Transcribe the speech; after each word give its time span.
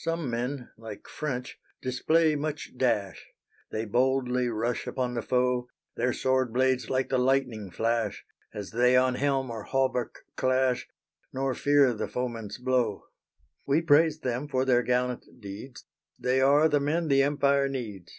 _Some 0.02 0.30
men, 0.30 0.70
like 0.78 1.08
French, 1.08 1.58
display 1.82 2.36
much 2.36 2.72
dash; 2.78 3.26
They 3.70 3.84
boldly 3.84 4.48
rush 4.48 4.86
upon 4.86 5.12
the 5.12 5.20
foe, 5.20 5.68
Their 5.96 6.14
sword 6.14 6.54
blades 6.54 6.88
like 6.88 7.10
the 7.10 7.18
lightning 7.18 7.70
flash, 7.70 8.24
As 8.54 8.70
they 8.70 8.96
on 8.96 9.16
helm 9.16 9.50
or 9.50 9.64
hauberk 9.64 10.24
clash; 10.36 10.88
Nor 11.34 11.54
fear 11.54 11.92
the 11.92 12.08
foeman's 12.08 12.56
blow. 12.56 13.04
We 13.66 13.82
praise 13.82 14.20
them 14.20 14.48
for 14.48 14.64
their 14.64 14.82
gallant 14.82 15.26
deeds; 15.38 15.84
They 16.18 16.40
are 16.40 16.66
the 16.66 16.80
men 16.80 17.08
the 17.08 17.22
Empire 17.22 17.68
needs. 17.68 18.14